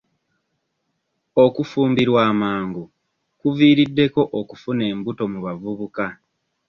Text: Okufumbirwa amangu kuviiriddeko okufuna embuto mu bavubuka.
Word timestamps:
Okufumbirwa 1.43 2.19
amangu 2.31 2.83
kuviiriddeko 3.39 4.21
okufuna 4.39 4.83
embuto 4.91 5.23
mu 5.31 5.39
bavubuka. 5.45 6.05